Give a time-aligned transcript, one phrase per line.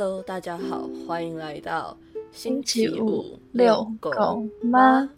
[0.00, 1.98] Hello，大家好，欢迎来到
[2.30, 5.10] 星期五遛狗吗？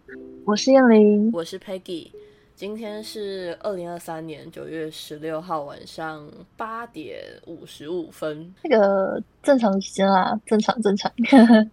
[0.46, 2.10] 我是燕玲，我是 Peggy。
[2.54, 11.12] 今天是二零二三年九月十六号晚上八点五十五分，那个正常时间啦，正常正常，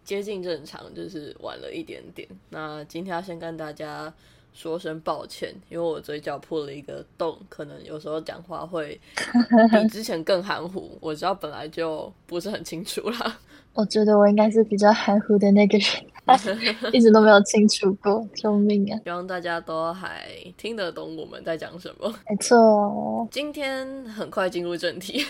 [0.04, 2.28] 接近正常，就是晚了一点点。
[2.50, 4.14] 那今天要先跟大家
[4.54, 9.00] 说声抱歉，因为我嘴角破了一个洞，可能有时候讲话会
[9.72, 10.98] 比之前更含糊。
[11.00, 13.40] 我知道本来就不是很清楚啦。
[13.74, 15.88] 我觉得我应该是比较含糊的那个人。
[16.92, 19.00] 一直都没有清楚过，救命啊！
[19.06, 22.14] 希望大家都还听得懂我们在讲什么。
[22.30, 25.24] 没错，今天很快进入正题，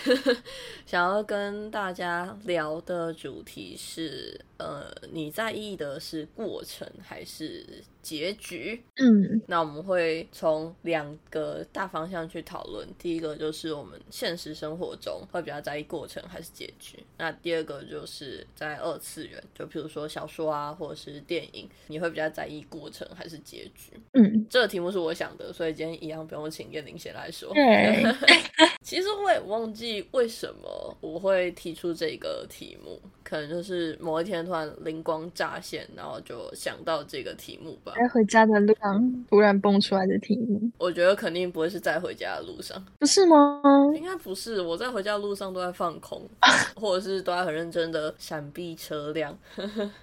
[0.86, 7.64] 想要跟大家聊的主题是：呃，你在意的是过程还是
[8.08, 8.82] 结局？
[8.96, 12.88] 嗯，那我们会从两个大方向去讨论。
[12.98, 16.98] 第一个就是我们现实生活中会比较在意过程还是结局。
[17.18, 23.92] 那第二个就是在二次元，就比如说小说啊，或者是电影，你会比较在意过程还是结局？
[24.14, 27.52] 嗯，这个题目是我想的，所以今天一样不用请燕玲先来说。
[27.52, 28.02] 对
[28.80, 37.92] 其实我也忘记为什么我会提出这个题目，可能就是某一天突然灵光乍现，然后就想到这个题目吧。
[37.98, 43.60] 在回家的路上突然蹦出来的题目，我觉得肯定不会是在回家的路上，不是吗？
[43.96, 46.22] 应该不是，我在回家的路上都在放空，
[46.76, 49.36] 或者是都在很认真的闪避车辆，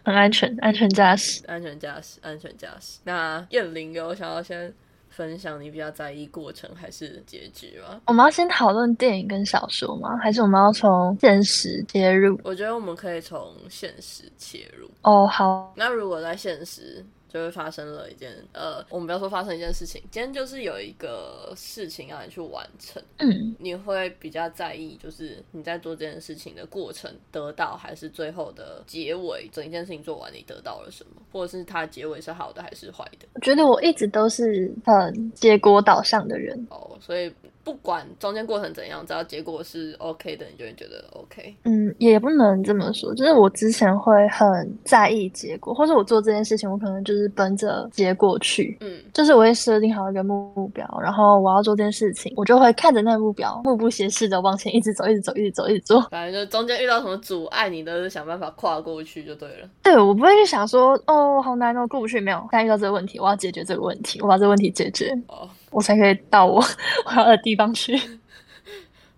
[0.04, 3.00] 很安全，安全驾驶，安全驾驶，安全驾驶。
[3.06, 4.74] 那燕玲有想要先
[5.08, 8.02] 分享你比较在意过程还是结局吗？
[8.08, 10.18] 我们要先讨论电影跟小说吗？
[10.18, 12.38] 还是我们要从现实切入？
[12.44, 14.90] 我觉得我们可以从现实切入。
[15.04, 15.74] 哦，好。
[15.78, 17.06] 那如果在现实。
[17.36, 33.28] 就会发生了一件呃，我们不要说发生一件事情，今天就是有一个事情要你去完成，嗯，你会比较在意，就是你在做这件事情的过程得到，还是最后的结尾，整一件事情做完你得到了什么，或者是它结尾是好的还是坏的？
[33.34, 37.30] 我觉得我一直都是很结果导向的人哦，所以。
[37.66, 41.56] 不管中间过程怎样，只要结果是 OK 的，你就会觉得 OK。
[41.64, 44.48] 嗯，也不能这么说，就是我之前会很
[44.86, 48.78] 在意结果，或者我做这件事情，我可能就是奔着结果去。
[48.82, 56.00] 嗯，就是我会设定好一个目标，然后我要做这件事情，我就会看着那个目标，目不斜视的往前一直走，一直走，一直走，一直做。
[56.12, 59.68] 反正就中间遇到什么阻碍，你都是想办法跨过去就对了。
[59.82, 62.22] 对，我不会去想说哦，好难哦，过不去。
[62.22, 65.12] 没有，现在遇到这个问题，我要解决这个问题，我把这个问题解决。
[65.28, 65.50] 哦。
[65.76, 66.64] 我才可以到我
[67.06, 68.00] 我要的地方去，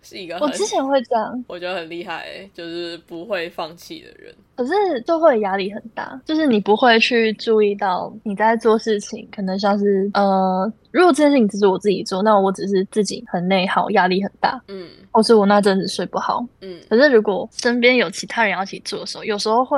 [0.07, 4.33] 是一个我之前会这样， 我觉得很厉害，就是不会放弃的人。
[4.55, 16.79] 可是就会压力很大，就是你不会去注意到你在做事情，可能像是呃，如果这件事情只是我自己做，那我只是自己很内耗，压力很大，嗯，或是我那阵子睡不好，嗯。
[16.89, 19.77] 可是如果身边有其他人要一起做的时候，有时候会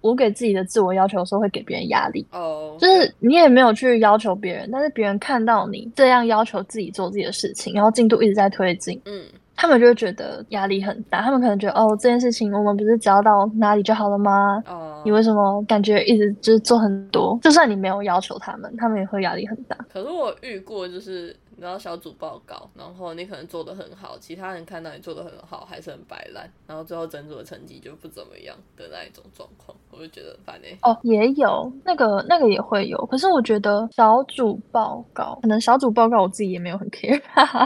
[0.00, 9.22] 我给自己的自我要求的时候，会给别人压力，哦，就是你也没有去要求别人，但是别人看到你这样要求自己做自己的事情，然后进度一直在推进，嗯。
[9.56, 14.62] 他们就会觉得压力很大，他们可能觉得哦，这件事情我们不是只要到哪里就好了吗？
[14.68, 17.38] 哦，你为什么感觉一直就是做很多？
[17.42, 19.76] 就算你没有要求他们，他们也会压力很大。
[19.92, 21.34] 可是我遇过就是。
[21.58, 30.76] 然后小组报告，然后你可能做的很好，其他人看到你做的很好，还是很摆烂，然后最后整组的成绩就不怎么样的那一种状况，我就觉得烦诶。
[30.82, 37.20] 哦，也有那个那个也会有，可是我觉得小组报告，可能小组报告我自己也没有很 care。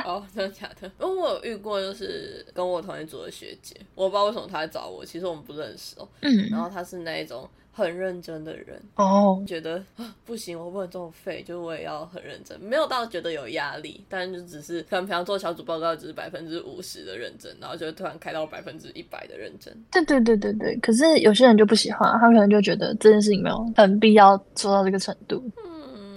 [0.05, 0.91] 哦，真的假的？
[1.01, 6.09] 因为我有遇过，就是跟我同一组的学姐，我不知道为什么她来找我，其实我们不认识哦。
[6.23, 6.49] 嗯。
[6.51, 7.49] 然后她是那一种。
[7.73, 19.73] 很认真的人哦，觉得啊不行，我不能这么废，就是我也要很认真，没有到觉得有压力，但就只是可能平常做小组报告只是百分之五十的认真，然后就突然开到百分之一百的认真。
[19.91, 25.43] 对对对对对，可是有些人就不喜欢，他可能就觉得这件事情没有很必要做到这个程度。
[25.65, 25.70] 嗯，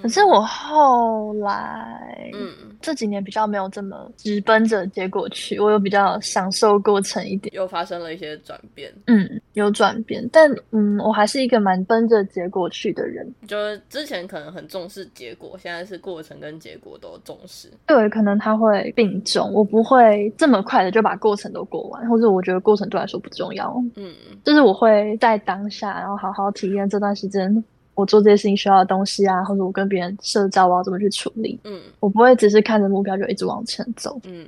[0.03, 2.49] 可是我后来嗯。
[2.83, 24.13] 这几年比较没有这么直奔着结果去，我有比较享受过程一点，又发生了一些转变，嗯，有转变，但嗯，我还是一个蛮奔着结果去的人，就是之前可能很重视结果，现在是过程跟结果都重视，对，可能他会并重，我不会这么快的就把过程都过完，或者我觉得过程对来说不重要，嗯，
[24.43, 27.63] 就是我会在当下，然后好好体验这段时间。
[27.95, 31.59] 我做这些事情需要的东西啊，或者我跟别人社交，我要怎么去处理？
[31.63, 34.19] 嗯，我不会只是看着目标就一直往前走。
[34.23, 34.47] 嗯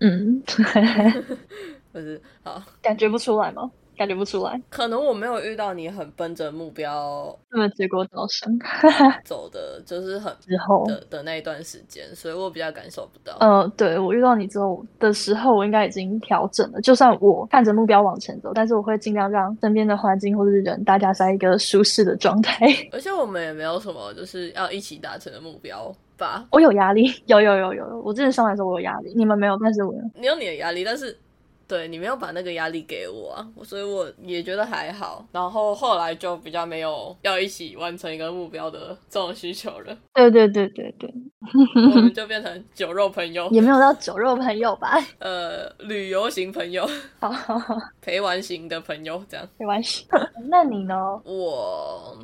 [0.00, 0.42] 嗯嗯，
[1.92, 3.70] 不 是好，感觉不出来吗？
[4.02, 8.50] 感觉不出来，可能我没有遇到你很奔着目标那么结果导向
[9.24, 10.84] 走的，就是很之后。
[10.88, 13.36] 的的那一段时间，所以我比较感受不到。
[13.38, 16.80] 呃，对我遇到你之后的时候，我应该已经调整了。
[16.80, 22.66] 就算我看着目标往前走，但是我会尽量让身边的环境或者是人，大家在一个舒适的状态。
[22.90, 26.44] 而且我们也没有什么就是要一起达成的目标吧。
[26.50, 30.00] 我有压力，有有有有，我之前上来的时候我有压力，你们没有，但是我有。
[30.18, 31.16] 你有你的压力，但是。
[31.72, 35.26] 对你没有把那个压力给我啊，所以我也觉得还好。
[35.32, 39.96] 然后后来就比较没有要一起完成一个目标的这种需求了。
[40.12, 41.10] 对对对对对，
[41.96, 44.98] 我们就变成酒肉朋友，也没有到酒肉朋友吧？
[45.18, 46.86] 呃，旅游型朋友，
[47.18, 49.48] 好好好，陪玩型的朋友这样。
[49.58, 50.06] 陪玩型，
[50.50, 50.94] 那你呢？
[51.24, 52.18] 我。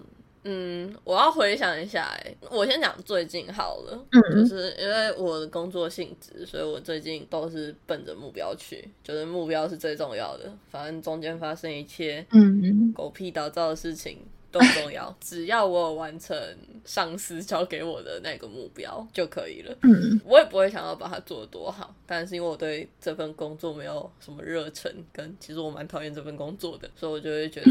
[0.50, 14.20] 嗯，我要回想一下，哎，我先讲最近好了，就是因为我的工作性质，所以我最近都是奔着目标去，就是目标是最重要的，反正中间发生一切，嗯，狗屁倒灶的事情。
[14.50, 16.36] 都不重要， 只要我有完成
[16.84, 19.76] 上司交给我的那个目标就可以了。
[19.82, 27.70] 嗯，我也不会想要把它做得多好，但是因为我对这份工作没有什么热忱，跟其实我蛮讨厌这份工作的，所以我就会觉得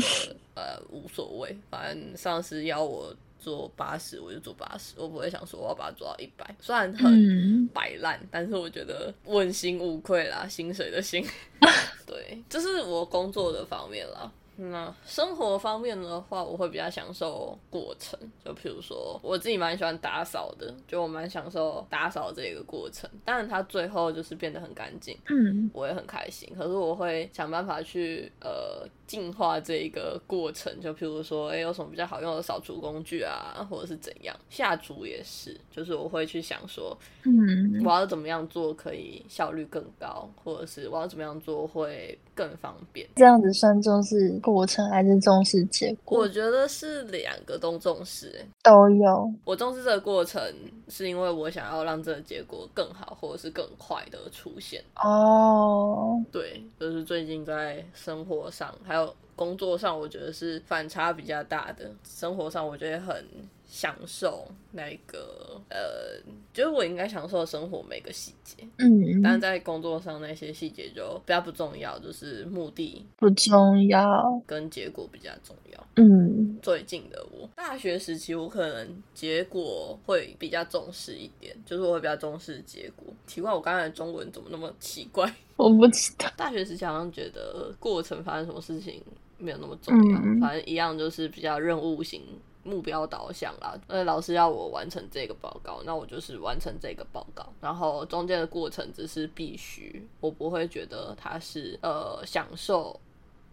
[0.55, 11.25] 呃无所谓，反正上司要我做八十我就做八十，我不会想说我要把它做到一百，虽然很摆烂，但是我觉得问心无愧啦，薪水的薪。
[12.05, 14.31] 对，这是我工作的方面啦。
[14.57, 18.19] 那生活方面的话，我会比较享受过程。
[18.43, 23.09] 就譬如说，我自己蛮喜欢打扫的，就我蛮享受打扫这个过程。
[23.23, 26.51] 当然，它最后就是变得很干净，嗯，我也很开心。
[26.57, 30.71] 可是我会想办法去呃进化这一个过程。
[30.79, 34.35] 就譬如说，哎，有什么比较好用的扫除工具啊，或者是怎样？
[34.49, 43.07] 下厨也是，就是我会去想说，嗯，我要怎么样做可以效率更高，或者是我要怎么样做会更方便。
[43.15, 44.27] 这样子算重视。
[44.41, 46.19] 过程还是重视结果？
[46.19, 49.33] 我觉得是两个都重视，都有。
[49.45, 50.41] 我重视这个过程，
[50.89, 54.83] 是因为我想要让这个结果更好，或者是更快的出现。
[55.03, 58.95] 哦，对，就是最近在生活上还
[59.35, 61.91] 工作上，我觉得是反差比较大的。
[62.03, 63.25] 生活上，我觉得很。
[63.67, 66.21] 享受那个呃，
[66.53, 75.87] 就是我应该享受生活每个细节，嗯，但是在工作上那些细节就比较不重要，就是目的不重要，跟结果比较重要。
[75.97, 83.13] 嗯，最近的我，大学时期我可能结果会比较重视一点，就是我会比较重视结果。
[83.25, 85.29] 奇怪，我刚才的中文怎么那么奇怪？
[85.57, 86.31] 我不知道。
[86.37, 89.03] 大学时期好像觉得过程发生什么事情
[89.37, 92.21] 没有那么重要，反正一样就是比较任务型。
[92.67, 102.99] 目标导向啦，呃，老师要我完成这个报告，那我就是完成这个报告，然后中间的过程只是必须，我不会觉得它是呃享受，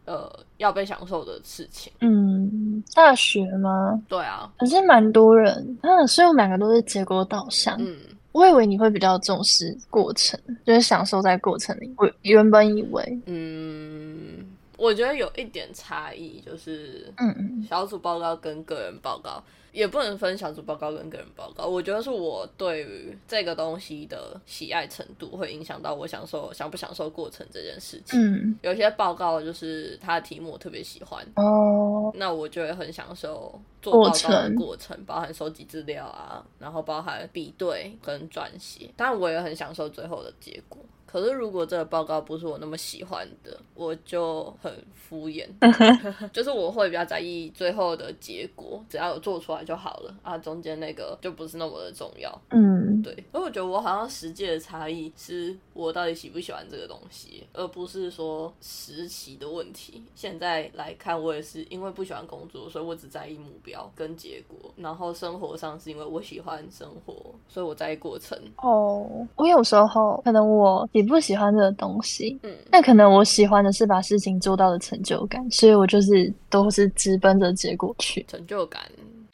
[0.04, 1.92] 呃要被享受的事情。
[2.00, 4.02] 嗯，大学吗？
[4.08, 7.76] 对啊，可是蛮多人，嗯，所以我们两个都是结果导向。
[7.78, 7.96] 嗯，
[8.32, 11.94] 我以为你会比较重视过程，就是享受在过程里。
[11.98, 14.44] 我原本以为，嗯。
[14.84, 19.42] 我觉得有一点差异，就是嗯，小组报告跟个人报告
[19.72, 21.64] 也不能分小组报告跟个人报告。
[21.64, 28.20] 我觉得是我对于这个东西的喜爱程度会影响到我享受享不享受过程这件事情。
[28.20, 38.90] 嗯，有些报告就是它的题目我特别喜欢哦，那我就会很享受做报告的过程，包含收集资料啊，然后包含比对跟撰写。
[38.96, 40.78] 当然，我也很享受最后的结果。
[41.14, 45.46] 可是，如果这个报告不是我那么喜欢的，我就很敷衍，
[46.34, 52.42] 就是我会比较在意最后的结果，只要有做出来就好了啊，中间那个就不是那么的重要。
[52.50, 53.14] 嗯，对。
[53.30, 60.02] 所以我觉得我好像实际的差异是我到底喜不喜欢这个东西，而不是说时期的问题。
[60.16, 64.58] 现在来看，我也是因为不喜欢工作，所以我只在意目标跟结果。
[64.74, 67.14] 然后生活上是因为我喜欢生活，
[67.48, 68.36] 所以我在意过程。
[68.56, 71.04] 哦，我有时候可能我也。
[71.04, 78.24] 不喜欢这个东西，嗯，但可能我喜欢的是把事情做到的成就感，所以我就是都是直奔着结果去。
[78.26, 78.80] 成就感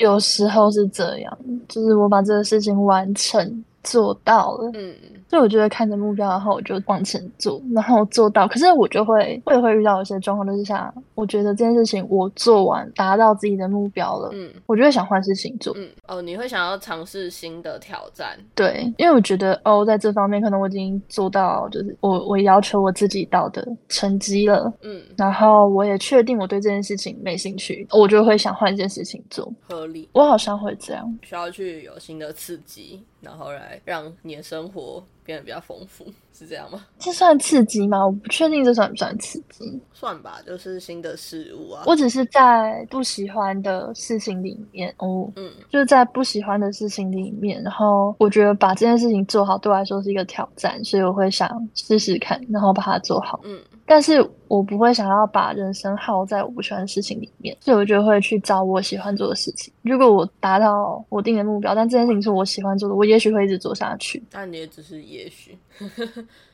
[0.00, 1.38] 有时候是这样，
[1.68, 4.94] 就是我把这个事情完成做到了，嗯。
[5.30, 8.48] 所以我就会看着目标，然后我就往前做，然后做到。
[8.48, 15.72] 可是我就会，我也会遇到一些状况，就是像我觉得这件事情我做完，达到自己的目标了，嗯，我就会想换事情做。
[15.76, 18.36] 嗯，哦，你会想要尝试新的挑战？
[18.56, 29.48] 对，因为我觉得哦，在这方面可能我已经做到，就是我我要求我自己到的成绩了，嗯，然后我也确定我对这件事情没兴趣，我就会想换一件事情做。
[29.68, 33.00] 合理，我好像会这样，需要去有新的刺激。
[33.20, 36.84] 然后来让你的生活变得比较丰富， 是这样吗？
[36.98, 38.04] 这算刺激吗？
[38.06, 39.80] 我不确定这算不算刺激。
[39.92, 41.82] 算吧，就是新的事物啊。
[41.86, 53.40] 我只是在不喜欢的事情里面哦，嗯，就是在不喜欢的事情里面，然后我觉得把这件事情做好对我来说是一个挑战，所以我会想试试看，然后把它做好。
[53.44, 53.60] 嗯。
[53.90, 59.74] 但是我不会想要把人生耗在我不喜欢的事情里面，所以我就会去找我喜欢做的事情。
[59.82, 64.22] 如果我达到我定的目标，但这件事情是我喜欢做的，我也许会一直做下去。
[64.30, 65.58] 那你也只是也许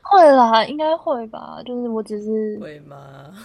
[0.01, 1.61] 会啦，应该会吧？
[1.63, 2.97] 就是我只是 会吗？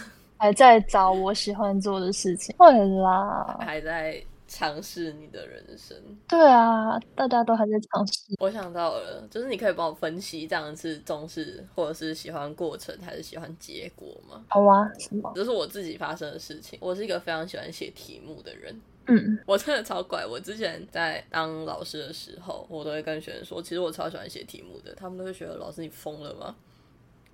[0.38, 4.18] 还在找我喜欢做的事情，会啦，还在。
[4.54, 5.97] 尝试你的人生，
[6.28, 8.21] 对啊，大家都还在尝试。
[8.38, 14.44] 我想到了，就是你可以帮我分析，这样是重视或者是喜欢过程，还是喜欢结果吗？
[14.49, 15.32] 好啊，什么？
[15.35, 16.78] 这是我自己发生的事情。
[16.82, 18.78] 我是一个非常喜欢写题目的人。
[19.06, 20.26] 嗯，我真的超怪。
[20.26, 24.94] 我之前在当老师的时候，我都会跟学生说，其实我超喜欢写题目的。
[24.94, 26.54] 他们都会觉得老师你疯了吗？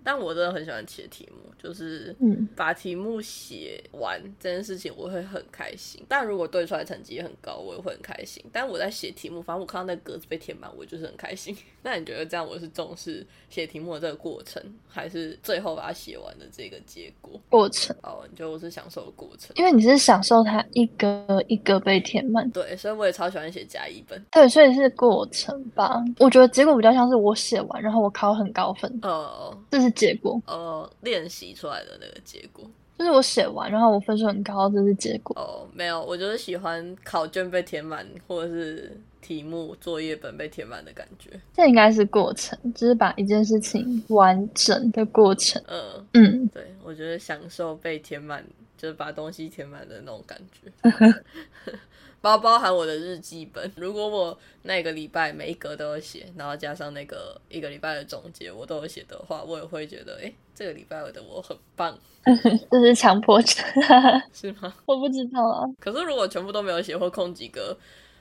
[0.04, 2.14] 但我真的很喜欢写题目，就是
[2.56, 6.02] 把题目写完这件事情，我会很开心。
[6.08, 8.42] 但如果对出来成绩很高，我也会很开心。
[8.52, 11.54] 但我在写题目，反正我看到那格子被填满，我就是很开心。
[11.82, 17.38] 那你觉得这样我是重视写题目的这个过程，还是最后把它写完的这个结果？
[17.50, 19.52] 过程哦，你觉得我是享受过程？
[19.56, 22.48] 因为你是享受它一个一个被填满。
[22.50, 24.24] 对，所以我也超喜欢写加一本。
[24.30, 26.02] 对，所以是过程吧。
[26.18, 28.90] 我觉得结果比较像是我写完，然后我考很高分。
[29.02, 29.87] 哦，这是。
[29.90, 32.64] 结果呃，练习出来的那个结果，
[32.98, 35.36] 就是我写完，然后我分数很高，这是结果。
[35.38, 41.30] 哦，没有，我就是喜欢考卷被填满，或者是题目作业本被填满的感觉。
[41.54, 45.62] 这应该是过程，就是把一件事情完整的过程。
[45.66, 48.44] 嗯嗯，对，我觉得享受被填满，
[48.76, 50.70] 就是把东西填满的那种感觉。
[52.20, 61.96] 包包含我的日记本，如果我那个礼拜每一格都有写，然后加上那个一个礼拜的总结我都有写的话，我也会觉得，哎，这个礼拜我的我很棒。
[62.70, 63.64] 这是强迫症，
[64.34, 64.74] 是吗？
[64.84, 65.64] 我不知道啊。
[65.80, 67.74] 可是如果全部都没有写或空几格，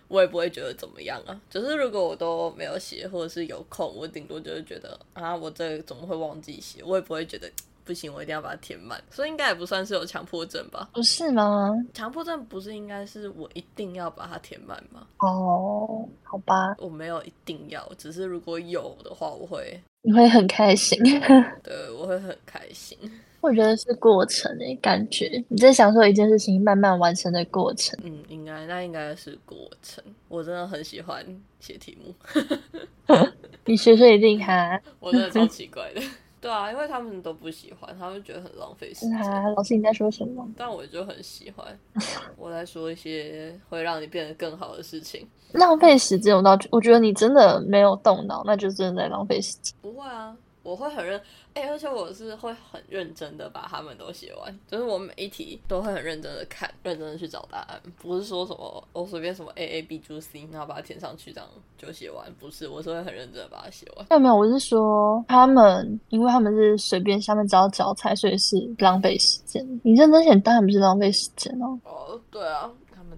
[0.08, 1.42] 我也不会觉得怎么样啊。
[1.50, 6.82] 只是如果我都没有写，或者是有空，我顶多就是觉得啊，我这怎么会忘记写？
[6.84, 7.52] 我也不会觉得。
[7.88, 10.90] 不行，我一定要把它填满，所以应该也不算是有强迫症吧？
[10.94, 11.72] 不是吗？
[11.94, 15.08] 强迫症不是应该是我一定要把它填满吗？
[15.20, 21.00] 哦，好吧，我没有一定要，只是如果有的话，我会你会很开心，
[21.64, 22.98] 对，我会很开心。
[23.40, 27.98] 我觉得是过程诶，感觉你在享受一件事情慢慢完成的过程。
[28.04, 30.04] 嗯，应该那应该是过程。
[30.28, 31.24] 我真的很喜欢
[31.60, 32.14] 写题目，
[33.64, 36.02] 你学学一定哈， 我真的超奇怪的。
[36.48, 39.20] 对啊，因为他们都不喜欢，他们觉得很浪费时间。
[39.54, 40.48] 老师你在说什么？
[40.56, 41.78] 但我就很喜欢，
[42.38, 45.28] 我在说一些会让你变得更好的事情。
[45.52, 49.76] 浪费时间，我倒我觉得你真的没有动脑，那就真的在浪费时间。
[49.82, 50.34] 不会啊。
[50.68, 51.18] 我会很认，
[51.54, 64.06] 哎，而且我是会很认真的把他们都写完，就是我每一题都会很认真的看，认真的去找答案，不是说什么我随便什么 A A B 就 C，然后把它填上去这样就写完，不是，我是会很认真的把它写完。
[64.10, 69.66] 没有没有，我是说他们，因为他们是随便下面找教材，所以是浪费时间。
[69.86, 71.80] 你认真写当然不是浪费时间哦。
[71.86, 72.70] 哦，对啊。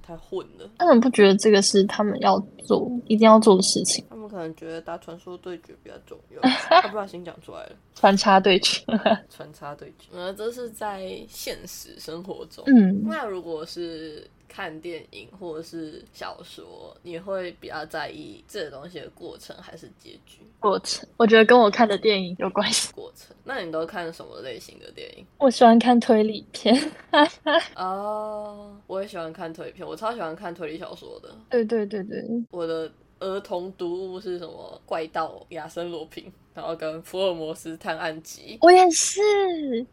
[0.02, 4.04] 太混了，他们不觉得这个是他们要做、一定要做的事情。
[4.10, 6.42] 他们可能觉得打传说对决比较重要。
[6.70, 8.84] 他不小心讲出来了，穿插对决，
[9.30, 10.08] 穿插对决。
[10.14, 12.64] 呃，这是在现实生活中。
[12.68, 14.26] 嗯，那如果是。
[14.50, 20.42] 看电影或者是小说，你会比较在意这个东西的过程还是结局？
[20.60, 22.92] 过程，我觉得跟我看的电影有关系。
[22.92, 25.26] 过程，那你都看什么类型的电影？
[25.38, 26.76] 我喜欢看推理片。
[27.78, 31.30] 哦，我也喜欢看推理片，我超喜欢看推理小说的。
[31.50, 34.82] 对对对对，我的儿童读物是什么？
[34.86, 36.30] 怪盗亚森罗平。
[36.54, 39.20] 然后跟福尔摩斯探案集，我也是。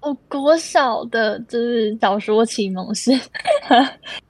[0.01, 3.13] 我国小的就是小说启蒙是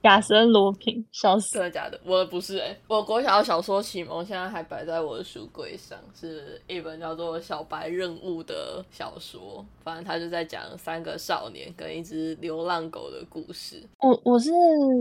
[0.01, 1.53] 亚森罗平，笑死。
[1.53, 1.99] 真的假的？
[2.05, 9.65] 我不是哎，我国小的小说启蒙现在还摆在我的书柜上，是一本叫做《小白任务》的小说。
[9.83, 13.81] 反正他就在讲三个少年跟一只流浪狗的故事。
[13.99, 14.51] 我我是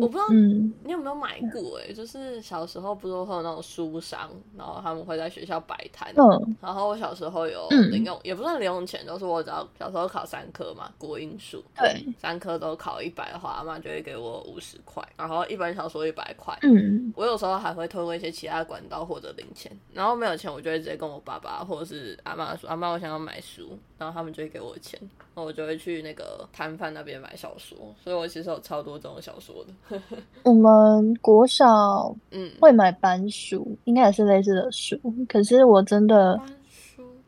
[0.01, 6.13] 我不知道你有没有买过哎，就是小时候不是会有那种书商，然后他们会在学校摆摊。
[6.17, 7.47] 嗯，然后我小时候。
[7.47, 25.01] 有零用，也不算零用钱，就是我只要小时候考三科嘛，国英数，对，三科都考一百的话，阿妈就会给我五十块，然后一本小说一百块，嗯，我有时候还会透过一些其他管道或者零钱，然后没有钱，我就会直接跟我爸爸或者是阿妈说，阿妈我想要买书，然后他们就会给我钱，
[25.35, 30.01] 那我就会去那个摊贩那边买小说，所以我其实有超多这种小说的。
[30.43, 36.41] 我们国小嗯会买班书，应该也是类似的书，可是我真的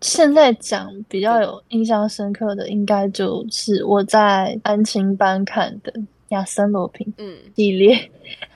[0.01, 5.93] 现在讲比较有印象深刻的，应该就是我在安亲班看的。
[6.29, 7.97] 亚森罗平嗯系列，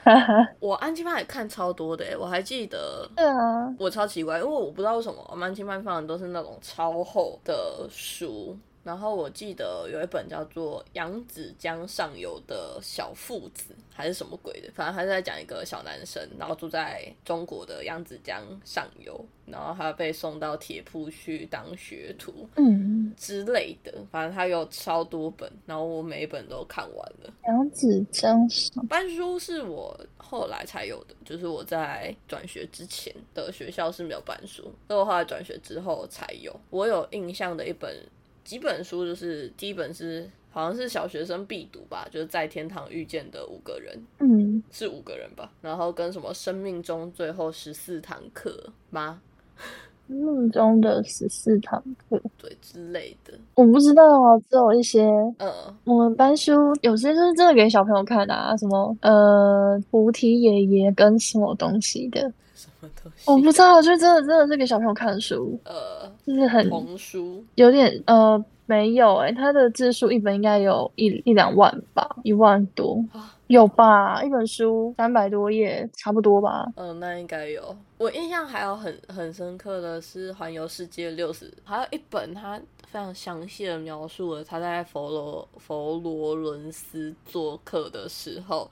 [0.61, 3.09] 我安亲班也看超多的我还记得。
[3.17, 8.55] 对啊，我超奇怪，因为我不知道为什么我们安亲班放的都是那种超厚的书。
[8.85, 23.93] 然后我记得有一本叫做《扬子江上游的小父子》，还是什么鬼的，反正他是在讲一个小男生，然后住在中国的扬子江上游，然后他被送到铁铺去当学徒，嗯之类的。
[24.11, 27.33] 反正他有超多本，然后我每一本都看完了。
[27.47, 36.59] 扬子江上班书是我后来才有的，就是我在转学之前的学校是没有班书，所以我后来转学之后才有。
[36.71, 37.97] 我有印象的一本。
[38.45, 45.51] 几本书就是第一本是好像是小学生必读吧，就是在天堂遇见的五个人，嗯，是五个人吧。
[45.61, 49.21] 然后跟什么生命中最后十四堂课吗？
[50.09, 55.05] 生命中的十四堂课，对之类的，我不知道啊，只有一些，
[55.39, 55.51] 嗯，
[55.85, 62.21] 我们班书有些就是真的给小朋友看的啊，什么呃菩提爷爷跟什么东西的，
[62.55, 63.31] 什么东西？
[63.31, 66.02] 我不知道，就真的真的是给小朋友看的书， 呃。
[66.25, 73.05] 就是很红书，有点呃没有哎，它的字数一本应该有一一两万吧，一万多
[73.49, 74.23] 有吧？
[74.23, 76.67] 一本书三百多页，差不多吧？
[76.77, 77.77] 嗯，那应该有。
[77.99, 88.71] 我印象还有很很深刻的是《环游世界六十》，还有一本它非常详细的描述了他在佛罗佛罗伦斯做客的时候。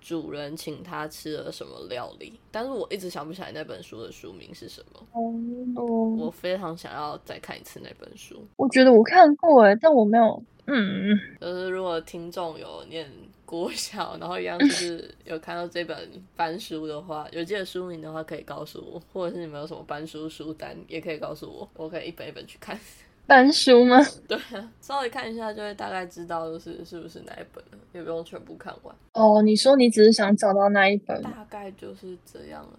[0.00, 2.32] 主人请他吃了什么料理？
[2.50, 5.00] 但是我一直想不起来那本书的书名是什么。
[5.12, 8.42] 哦，我非常想要再看一次那本书。
[8.56, 10.42] 我觉得我看过哎，但我没有。
[10.66, 13.10] 嗯，就是如果听众有念
[13.44, 22.78] 国小，然后一样就是有看到这本班书的话，有记得书名的话，可以告诉我，或者是你们有什么班书书单，也可以告诉我，我可以一本一本去看。
[23.30, 23.96] 翻书吗？
[24.26, 28.92] 对啊，稍微看一下就会大概知道，就是是不是哪一本了，也不用全部看完。
[29.12, 31.22] 哦，你说你只是想找到那一本？
[31.22, 32.70] 大概就是这样了。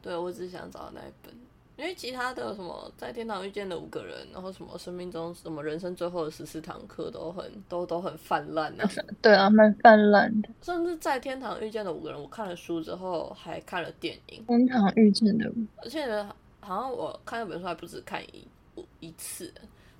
[0.00, 1.30] 对，我只是想找到那一本，
[1.76, 8.88] 因为其他的什么在天堂遇见的五个人，然后什么生命中什么人生最后的十四堂课都很都都很泛滥啊。
[9.20, 10.48] 对啊，蛮泛滥的。
[10.62, 14.42] 甚至在天堂遇见的五个人，我看了书之后还看了电影。
[14.46, 15.52] 天堂遇见的，
[15.82, 16.10] 而且
[16.60, 18.48] 好像我看那本书还不止看一
[19.00, 19.52] 一次。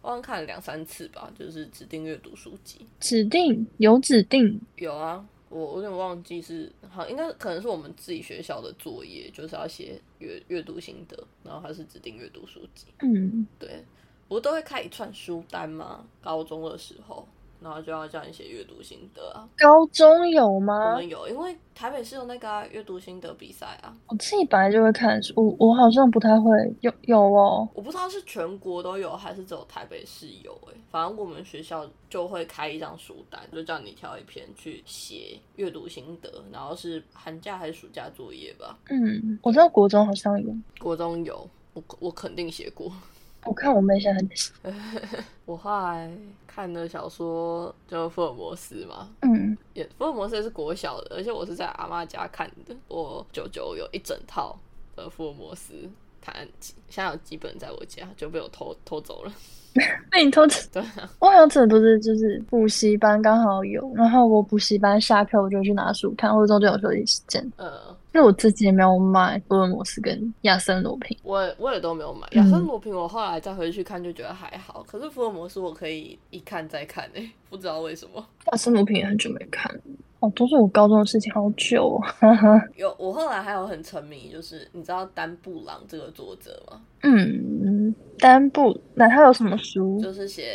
[0.02, 2.86] 我好像看了两三次吧，就是指定阅读书籍。
[3.00, 12.86] 指定有指定有啊，我有点忘记是好，应该可能是我们自己学校的作业，就是要写阅阅读心得，然后还是指定阅读书籍。
[13.00, 13.84] 嗯，对，
[14.28, 17.26] 不都会开一串书单吗，高中的时候。
[17.62, 19.48] 然后就要叫你写阅读心得啊？
[19.56, 20.90] 高中有吗？
[20.90, 23.94] 我们有，因为台北市有那个阅读心得比赛啊。
[24.08, 27.68] 我自己本来就会看书，我我好像不太会有有哦。
[27.74, 30.74] 我不知道是全国都有还是只有台北市有哎。
[30.90, 38.78] 反正我们学校就会开一张书单，就叫你挑一篇去写阅读心得，然后是寒假还是暑假作业吧？
[38.90, 42.92] 嗯，我知道国中好像有，国中有，我我肯定写过。
[43.44, 44.20] 我看我妹现在
[44.62, 44.74] 很，
[45.44, 46.10] 我后来
[46.46, 52.74] 看的小说叫福尔摩斯嘛，嗯，也福尔摩斯也是国小的，而且我是在阿妈家看的。
[52.88, 54.56] 我舅舅有一整套
[54.94, 55.90] 的福尔摩斯
[56.22, 59.32] 探案集，现在有几本在我家，就被我偷偷走了。
[60.12, 60.58] 被你偷走？
[60.70, 60.82] 对，
[61.18, 67.52] 我好像真的都是就是补习班刚好有，然后我补习班下课我就去拿书看，或者中间有休息时间。
[67.56, 67.72] 呃，
[68.12, 72.94] 因为我自己也没有买福尔摩斯跟亚森罗平，我我也都没有买亚森罗平。
[72.94, 78.22] 我后来再回去看就觉得还好，可是福尔摩斯我可以一看再看诶，不知道为什么。
[78.52, 79.74] 亚森罗平也很久没看。
[80.22, 82.00] 哦，都是我高中的事情，好久。
[82.20, 86.80] 哦 有我后来还有很沉迷，就是你知道丹布朗这个作者吗？
[87.02, 90.00] 嗯，丹布，那他有什么书？
[90.00, 90.52] 就是写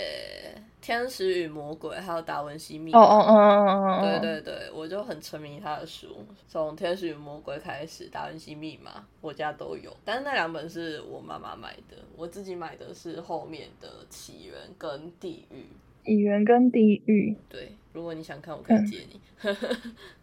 [0.81, 2.97] 《天使与魔鬼》还有《达文西密码》。
[3.01, 6.07] 哦哦哦哦哦对对对，我就很沉迷他的书，
[6.47, 15.65] 从《天使与魔鬼》开始，《达文西密码》我家都有，但是那两本是我妈妈买的，我自己买的是后面的《起源》跟《地狱》。
[16.05, 17.35] 起源跟地狱。
[17.49, 19.19] 对，如果你想看，我可以借你。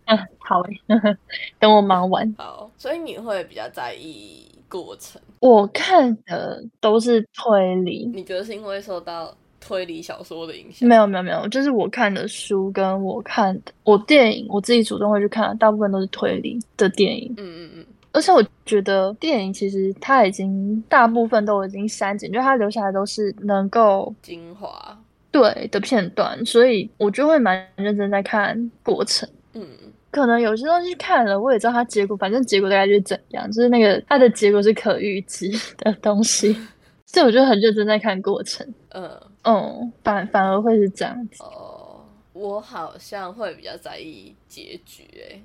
[0.06, 0.80] 嗯，好诶，
[1.58, 2.34] 等我忙完。
[2.38, 5.20] 好，所以你会比较在意过程。
[5.40, 8.10] 我看的都是推理。
[8.14, 10.88] 你觉得是因为受到推理小说的影响？
[10.88, 17.32] 没有，没有，没有，就是我看的书跟我看的我电影，我自己主动会去看，大部分都是推理的电影。
[17.38, 17.86] 嗯嗯嗯。
[18.12, 24.96] 而且我觉得电影其实它已经大部分都已经删减，就它留下来都是能够精华。
[25.34, 29.28] 对的片段，所以我就会蛮认真在看过程。
[29.54, 29.66] 嗯，
[30.12, 36.56] 可能有些东西看了，我也知道它结果，反正结果大概就是怎样，就是那个它的结果是可预知的东西，
[37.04, 38.64] 所以我就很认真在看过程。
[38.94, 41.42] 嗯嗯，反反而会是这样子。
[41.42, 45.42] 哦，我好像会比较在意结局，哎。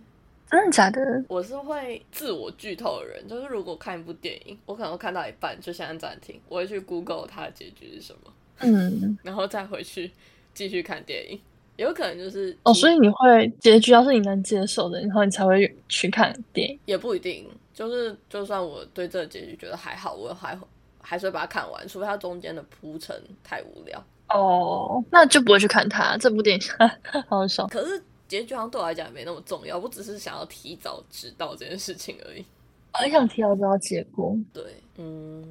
[0.52, 1.00] 真的假的？
[1.28, 10.12] 我是会自我剧透的人，就是如果看一部电影，我可能会看到一半就先暂停，我会去 Google 它的结局是什么，嗯，然后再回去
[10.54, 11.40] 继续看电影。
[11.78, 16.80] 有可能就是哦，所以你会结局要是你能接受的，然后你才会去看电影。
[16.86, 20.60] 也不一定，就是就算我对这个结局觉得还好，我还
[21.02, 24.04] 还是会把它看完，除非它中间的铺陈太无聊。
[24.30, 26.68] 哦，那就不会去看它这部电影，
[27.28, 27.68] 好爽。
[27.70, 28.02] 可是。
[28.30, 32.46] 结局好像对我来讲也没那么重要，我只是想要提早知道这件事情而已。
[32.94, 34.38] 很想提早知道结果。
[34.54, 34.64] 对，
[34.98, 35.44] 嗯，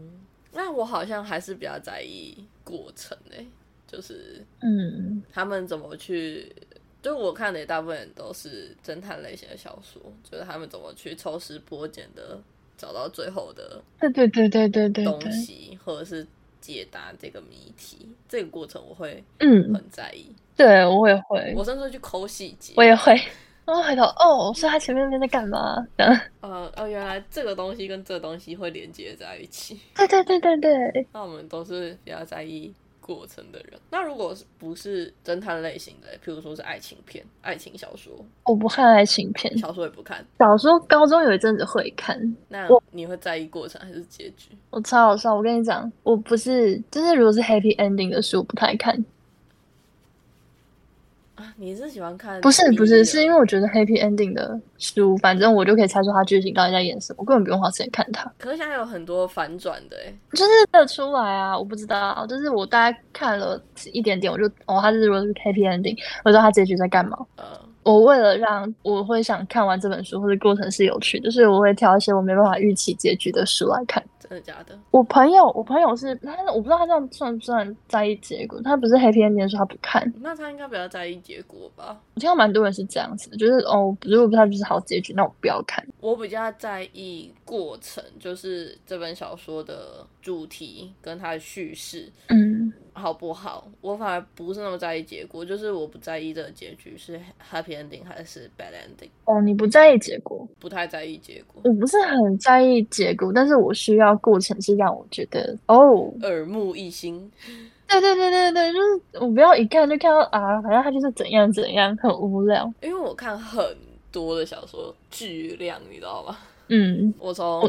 [0.58, 3.46] 那我好像还是比较在意过程诶，
[3.86, 6.52] 就是嗯，他们怎么去？
[7.00, 12.36] 就我看的大部分都是侦探类型的小说，就是他们怎么去抽丝剥茧的
[12.76, 16.26] 找到最后的，对对对对对对东西，或者是
[16.60, 20.26] 解答这个谜题，这个过程我会嗯很在意。
[20.56, 21.54] 对，我也会。
[21.56, 22.72] 我甚至去抠细节。
[22.76, 23.16] 我也会。
[23.68, 25.86] 然后回头，哦，所以他前面那边在干嘛？
[26.40, 29.78] 呃，哦，原来这个东西跟这个东西会连接在一起。
[29.94, 31.06] 对对对对对。
[31.12, 33.78] 那我们都是比较在意过程的人。
[33.90, 38.10] 那如果是不是侦探类型的，譬如说是爱情片、爱情小说，
[38.46, 40.24] 我不看爱情片，小说也不看。
[40.38, 42.18] 小说高中有一阵子会看。
[42.48, 44.48] 那你会在意过程还是结局？
[44.70, 49.04] 我超好笑，我跟你讲，我不是，就是如果是 happy ending 的书，我不太看。
[51.56, 52.40] 你是喜欢看？
[52.40, 58.30] 不是不是，是因为我觉得 happy ending 的书，反正我就可以猜出它剧情到底在演什么，我根本不用花时间看它。
[58.38, 61.58] 可是现在有很多反转的，哎，就是得出来啊！
[61.58, 63.60] 我不知道，就是我大概看了
[63.92, 67.16] 一点点，我就哦，它是如果是 happy ending，我知道它结局在干嘛。
[67.36, 67.44] 嗯。
[67.84, 74.04] 我为了让我会想看完这本书或者过程是有趣的，所以我会挑一些我没办法预期结局的书来看。
[74.28, 74.78] 真的假的？
[74.90, 78.60] 我朋友，我朋友是他，我不知道他这样算不算在意结果。
[78.62, 81.98] 他不是黑天天说他不看，那他应该比较在意结果吧？
[82.14, 85.82] 我听到蛮多人是这样子，就是哦，如果他就是好结局，那我不要看。
[86.00, 92.10] 我比较在意过程，就是这本小说的主题跟它的叙事。
[92.28, 92.72] 嗯。
[92.92, 93.70] 好不好？
[93.80, 97.16] 我反而不是那么在意结果，就是我不在意这个结局是
[97.48, 99.08] happy ending 还是 bad ending。
[99.24, 100.44] 哦，你不在意结果？
[100.58, 101.62] 不太在意结果。
[101.64, 107.30] 我不是很在意结果，但是我需要过程是让我觉得哦耳目一新。
[107.86, 112.68] 对对对对对，就是我不要一看就看到啊，反正他就是怎样怎样，很无聊。
[112.82, 113.64] 因为我看很
[114.10, 116.36] 多的小说，巨量，你知道吗？
[116.68, 117.60] 嗯，我从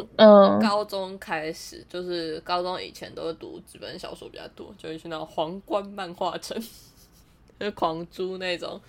[0.62, 6.62] 高中开始，就是高中以前都是读纸本小说比较多，就会去那种皇冠漫画城，
[7.60, 8.80] 就狂租那种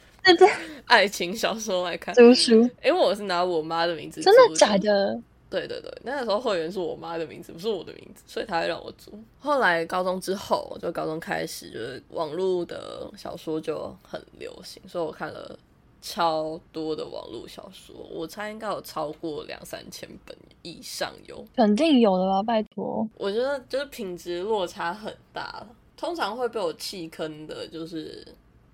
[0.87, 2.15] 爱情小说来看。
[2.15, 5.21] 租书，因为我是拿我妈的名字，真的假的？
[5.49, 9.13] 对对对，那个时候会员是我妈的名字，不是我的名字，所以她会让我租。
[9.41, 15.59] 后来高中之后，就高中开始，就是网络的小说就很流行，所以我看了。
[16.01, 22.43] 超多的网络小说，我猜应该有超过两三千本以上有，肯定有的吧？
[22.43, 28.27] 拜托，我觉得就是品质落差很大通常会被我弃坑的，就是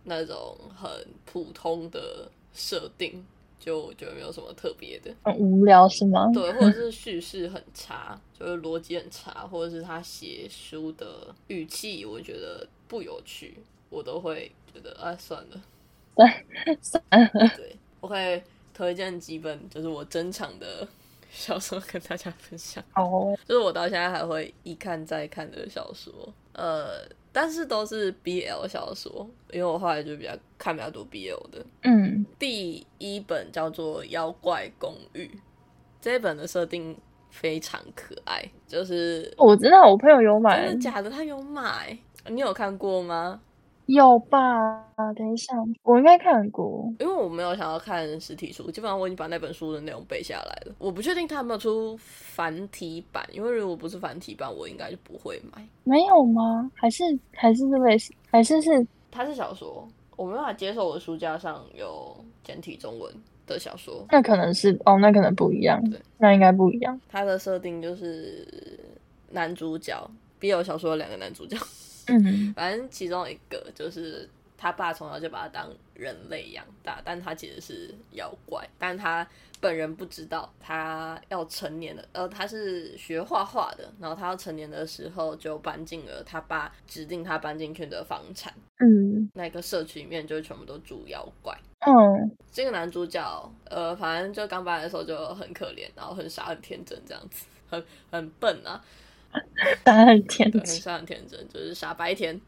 [0.05, 0.89] 那种很
[1.25, 3.25] 普通的设定，
[3.59, 6.31] 就我觉得没有什么特别的，很无聊是吗？
[6.33, 13.59] 对，或者是叙事很差，就是逻辑很差，或者是他写书的语气，我觉得不有趣，
[13.91, 15.61] 我都会觉得啊，算了。
[16.17, 20.87] 对，我会推荐几本，就是我珍藏的
[21.31, 22.83] 小说跟大家分享。
[22.95, 26.13] 哦，就是我到现在还会一看再看的小说，
[26.53, 31.65] 呃，但是都是 BL 小说，因为我后来就比较看比较多 BL 的。
[31.83, 35.27] 嗯，第一本叫做《妖怪公寓》，
[36.01, 36.97] 这一本的设定
[37.31, 41.11] 非常可爱，就是我知道我朋友有买，真的假的？
[41.11, 41.99] 他有买，
[42.29, 43.41] 你有看过吗？
[43.87, 44.39] 有吧？
[45.15, 50.75] 等一下，我应该看过，因为我没有想要看实体书，基本上我已经把那本书的内容背下来了。
[50.79, 55.65] 我不确定他有没有出繁体版，因为如果不是繁体版，我应该就不会买。
[55.85, 56.71] 没有吗？
[56.75, 58.13] 还是还是这类似？
[58.31, 58.87] 还是是？
[59.11, 63.15] 它是小说，我没办法接受我的书架上有简体中文
[63.47, 64.05] 的小说。
[64.11, 65.81] 那可能是哦，那可能不一样。
[65.89, 67.01] 对，那应该不一样。
[67.09, 68.47] 它的设定就是
[69.31, 69.95] 男主角
[70.41, 71.57] ，BL 小说有两个男主角。
[72.09, 79.27] 嗯，反正其中一个就是他爸从小就把他当人类养大，但他其实是妖怪，但他
[79.61, 80.53] 本人不知道。
[80.61, 88.53] 他要成年了，呃，他是学画画的，然后他要成年的时候就搬进了他爸指定他搬进去的房产。
[88.79, 91.57] 嗯，那个社区里面就全部都住妖怪。
[91.87, 98.83] 嗯，这个男主角，呃，反正就刚搬来的时候就很可怜，然后很傻很天真这样子，很很笨啊，
[99.85, 102.41] 傻很天真，很傻很天真，就是傻白甜，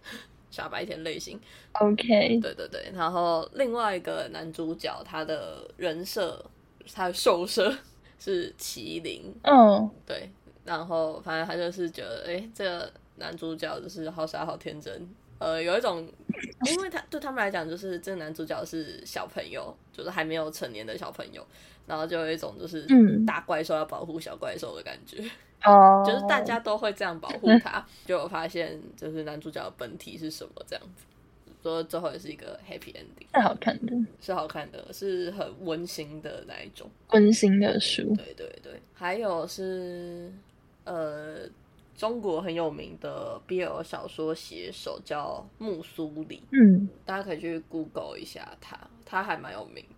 [0.51, 1.39] 傻白甜类型。
[1.73, 6.45] OK，对对对，然后另外一个男主角，他的人设，
[6.93, 7.77] 他的兽设
[8.19, 10.31] 是麒麟，嗯，对，
[10.65, 15.09] 然后反正他就是觉得，哎，这个男主角就是好傻好天真。
[15.39, 15.99] 呃，有一种，
[16.67, 21.47] 因为他对他们来讲，就是这个男主角是小朋友，就是还没有成年的小朋友，
[21.87, 22.85] 然后就有一种就是
[23.25, 25.23] 大怪兽要保护小怪兽的感觉，
[25.65, 31.05] 哦，就是大家都会这样保护他，就发现就是男主角的本体是什么这样子，
[31.63, 36.89] 说最后也是一个 happy ending，是好看的，是好看的，是很温馨的那一种。
[37.13, 40.33] 温馨的书，对对对，还有是
[40.85, 41.49] 呃。
[41.97, 49.85] 中国很有名的 BL 小说写手叫木苏里，嗯，大家可以去 Google 一下他，他还蛮有名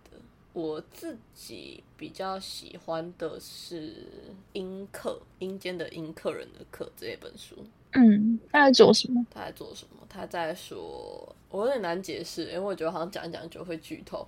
[0.53, 3.75] 我自己比较喜欢的是
[4.53, 7.55] 《阴客》，阴间的阴客人的客这一本书。
[7.93, 9.25] 嗯，他在做什么？
[9.29, 10.05] 他在做什么？
[10.09, 14.27] 他在说，我有点难解释，因为我觉得好像讲一讲就会剧透。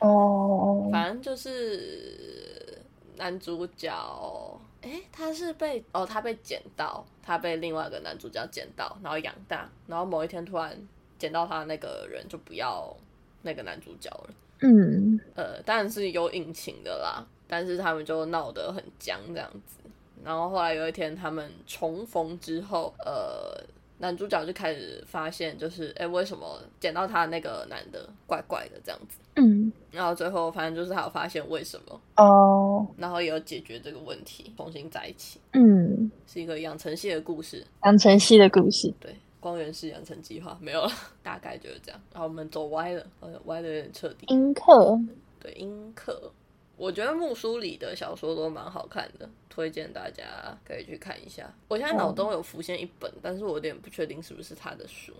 [0.00, 2.78] 哦， 反正就是
[3.16, 4.60] 男主角。
[4.82, 10.76] 哎，他是被哦，他被捡到，他被另外一个男主角捡到，然后养大，然后某一天突然
[11.18, 12.94] 捡到他的那个人就不要
[13.42, 14.34] 那个男主角了。
[14.60, 19.78] 嗯，呃，当然是有隐情的啦，但是他们就闹得很僵这样子。
[20.24, 23.62] 然后后来有一天他们重逢之后，呃，
[23.98, 29.18] 男主角就开始发现，就是哎，为什么捡到他的那个男的怪怪的这样子。
[29.36, 29.70] 嗯。
[29.90, 35.38] 然后最后反正就是他有发现为什么哦，然后也有解决这个问题，重新在一起。
[35.52, 38.92] 嗯，是一个养成系的故事，养成系的故事。
[38.98, 39.14] 对，
[39.44, 40.90] 光源式养成计划没有了，
[41.22, 42.00] 大概就是这样。
[42.14, 43.06] 然后我们走歪了，
[43.44, 44.24] 歪的有点彻底。
[44.28, 44.98] 英克，
[45.38, 46.32] 对，英克。
[46.76, 50.24] 我觉得木书里的小说都蛮好看的，推荐大家
[50.66, 51.54] 可以去看一下。
[51.68, 55.12] 我现在脑中有浮现一本，但是我有点不确定是不是他的书。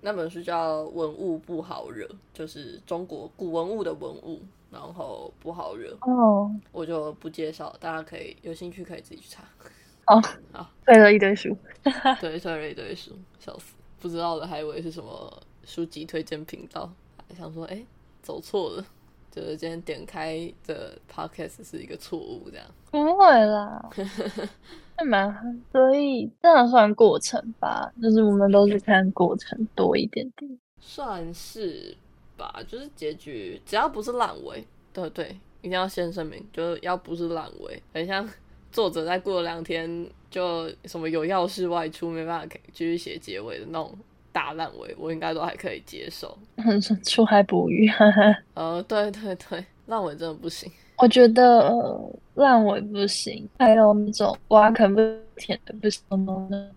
[0.00, 4.40] 那本书叫《文物不好惹》，就是中国古文物的文物，
[4.72, 5.96] 然后不好惹。
[6.00, 9.44] 哦，我就不介绍，大家可以有兴趣可以自己去查。
[10.06, 11.56] 哦，好，背了一堆书，
[12.20, 13.74] 对，背了一堆书，笑死！
[14.00, 16.92] 不知道的还以为是什么书籍推荐频道，
[17.36, 17.84] 想说哎，
[18.22, 18.84] 走错了。
[19.30, 22.64] 就是今天点开的 podcast 是一个错误，这样。
[22.92, 23.90] 不会啦，
[24.96, 31.96] 还蛮所以这样算过程吧，就是我们都是看过程多一点点，算是
[32.36, 38.24] 吧，就是结局只要不是烂尾，对对，一定要先声明，就是要不是烂尾，很像
[38.74, 43.96] 作者在过了两天就什么有要事外出，没办法继续写结尾的那种。
[44.34, 46.36] 大烂尾，我应该都还可以接受。
[47.06, 47.88] 出海捕鱼，
[48.54, 50.68] 呃，对对对，烂尾真的不行。
[50.98, 51.72] 我觉得
[52.34, 55.00] 烂尾不行，还有那种挖坑不
[55.36, 56.02] 填的不行
[56.50, 56.68] 的。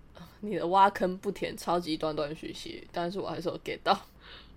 [0.41, 3.99] 你的挖坑不填，超级断断续续，但是我还是有 get 到，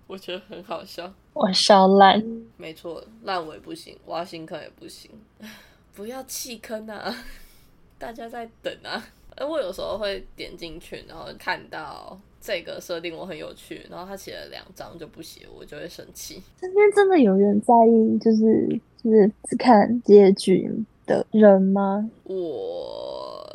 [0.05, 1.11] 我觉得很好笑。
[1.33, 2.23] 我笑烂，
[2.55, 5.09] 没错，烂尾不行，挖新坑也不行，
[5.95, 7.13] 不要弃坑啊！
[7.99, 9.03] 大家在等啊。
[9.35, 12.19] 哎，我有时候会点进去，然后看到。
[12.43, 16.41] 这个设定我很有趣，然后他写了两张就不写，我就会生气。
[16.59, 20.67] 身边真的有人在意，就是就是只看结局
[21.05, 22.09] 的人吗？
[22.23, 23.47] 我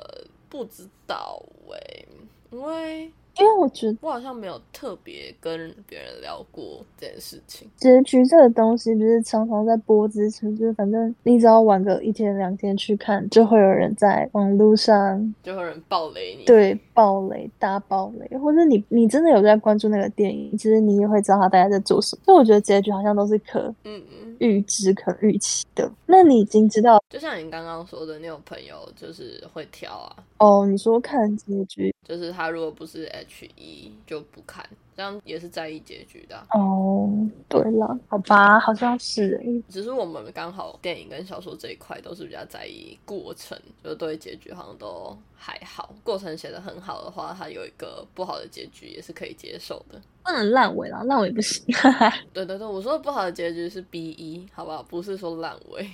[0.48, 2.04] 不知道哎，
[2.52, 3.10] 因为。
[3.38, 7.68] 因为我觉得我好像没有特别跟别人聊过这件事情。
[7.76, 16.44] 结局这个东西不是常常在播之前，就是反正你只要玩个一天两天去看，就会有人在网络上就会有人爆雷你。
[16.44, 22.22] 对，爆雷大爆雷，或者你你真的有在关注那个电影，其实你也会知道他大概在做什么。
[22.24, 25.90] 所以我觉得结局好像都是可嗯嗯预知、可预期的。
[26.06, 30.16] 那你已经知道，就像你刚刚说的，那种朋友就是会挑啊。
[30.38, 36.36] 哦，你说看结局，就是他如果不是 H 一就不看，这样也是在意结局的。
[36.52, 37.10] 哦，
[37.48, 45.94] 对了，好吧，好像是只是我们刚好电影跟小说这一块都是比较在意过程，就对结局好像都还好。
[46.02, 50.00] 过程写的很好的话，它有一个不好的结局也是可以接受的。
[50.24, 51.64] 不能烂尾啦，烂尾不行。
[52.32, 54.82] 对对对，我说的不好的结局是 B 一，好不好？
[54.82, 55.88] 不是说烂尾。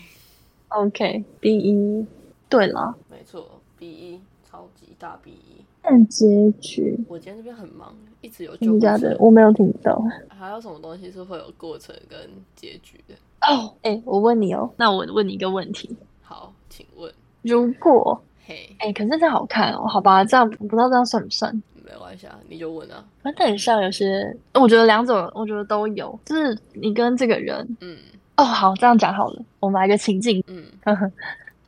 [0.68, 2.06] OK，B 一，
[2.48, 4.20] 对了，没错，B 一。
[4.50, 6.98] 超级大 B 一看结局。
[7.08, 10.02] 我今天这边很忙，一直有真的，我没有听到。
[10.28, 12.18] 还有什么东西是会有过程跟
[12.54, 13.14] 结局的？
[13.42, 15.94] 哦，哎，我问你哦，那我问你一个问题。
[16.22, 21.52] 好，请问，如果，嘿，哎，可是这好看哦，好吧，这样不知道这样算不算？
[21.84, 23.04] 没关系啊，你就问啊。
[23.22, 27.98] 那很像有些，我觉得两种，我觉得都有，就是你跟这个人，嗯，
[28.36, 30.64] 哦，好，这样讲好了，我们来个情境，嗯，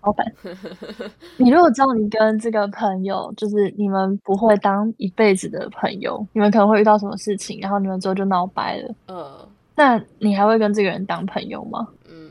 [0.04, 0.26] 老板，
[1.38, 11.88] 你如果知道你跟这个朋友，就是你们不会当一辈子的朋友，你们可能会遇到什么事情，然后你们之后就闹掰了，嗯，那你还会跟这个人当朋友吗？
[12.08, 12.30] 嗯，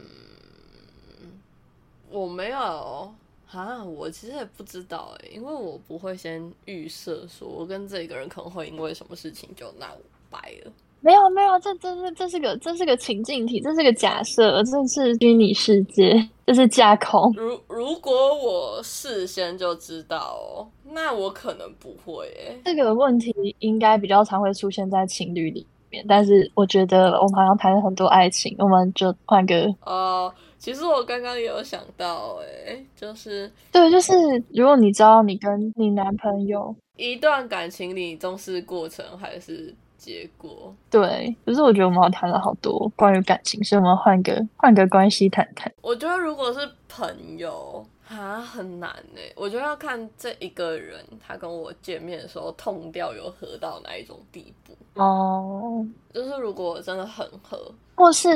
[2.11, 3.11] 我没有。
[3.51, 9.95] 啊，我其实也不知道哎，因为我不会先预设说我跟这个人可能会因为什么事情就闹
[10.31, 10.71] 掰了。
[11.03, 17.31] 没有没有，这这这这是个这是个情境题，这是个假设，这是虚拟世界，这是架空。
[17.35, 22.55] 如如果我事先就知道哦，那我可能不会哎。
[22.63, 30.33] 这个问题应该比较常会出现在情侣里面，但是我觉得我们好像谈了很多爱情，我们就换个哦。
[30.57, 34.13] 其实我刚刚也有想到，哎，就是对，就是
[34.53, 45.71] 如果你知道你跟你男朋友一段感情里重视过程还是结果，对，可是我觉得我们谈了好多关于感情，所以我们换个换个关系谈谈。
[45.81, 49.21] 我觉得如果是朋友啊，很难呢。
[49.37, 55.85] 我觉得要看这一个人他跟我见面的时候痛掉有合到哪一种地步哦。
[56.13, 57.57] 就是如果真的很合。
[57.95, 58.29] 或是，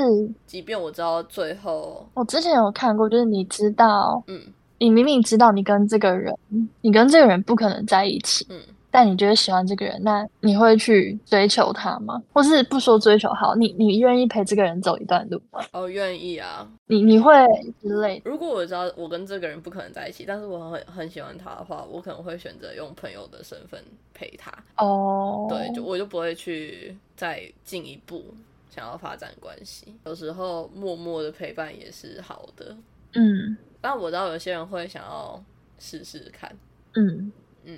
[0.45, 4.39] 即便我知道最后，我之前有看过，就是你知道，嗯，
[4.77, 6.33] 你明明知道你跟这个人，
[6.81, 8.61] 你跟这个人不可能在一起，嗯。
[8.89, 12.21] 但你觉得喜欢这个人，那你会去追求他吗？
[12.33, 15.63] 或是不说追求好，你你愿意陪这个人走一段路吗？
[15.73, 16.67] 哦，愿意啊。
[16.87, 17.33] 你你会
[17.81, 18.21] 之类。
[18.23, 24.51] 如果我知道我跟这个人不可能在一起，但是我很很喜欢他的话，我可能会选择用朋友的身份陪他。
[24.77, 25.47] 哦。
[25.49, 28.23] 对，就我就不会去再进一步
[28.69, 29.93] 想要发展关系。
[30.05, 32.75] 有时候默默的陪伴也是好的。
[33.13, 33.57] 嗯。
[33.81, 35.43] 但我知道有些人会想要
[35.77, 36.49] 试试看。
[36.95, 37.31] 嗯
[37.65, 37.77] 嗯。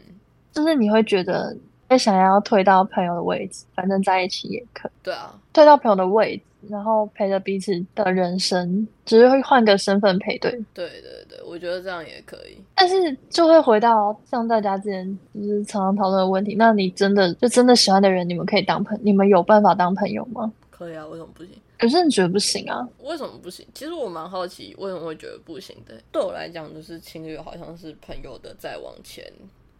[0.54, 1.56] 就是你会觉得
[1.88, 4.92] 会想要退到朋友的位置，反正在一起也可以。
[5.04, 10.52] 对啊，退到朋友的位置，然后陪着彼此的人生，只是会换个身份配对。
[10.74, 12.62] 对对对，我觉得这样也可以。
[12.76, 20.52] 但是就会回到像大家之前就是常常讨论的问题：，那你真的就真的喜欢的人，你们可以当朋，你们有办法当朋友吗？
[20.70, 21.52] 可以啊，为什么不行？
[21.78, 22.88] 可是你觉得不行啊？
[23.04, 23.66] 为什么不行？
[23.74, 25.96] 其实我蛮好奇，为什么会觉得不行的？
[26.12, 29.26] 对我来讲，就是情侣好像是朋友的再往前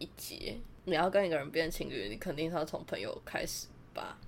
[0.00, 0.56] 一节。
[0.84, 3.68] 你要跟一个人变情侣，你肯定是要从朋友开始。